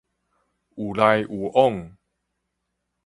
[0.73, 1.95] 有來有往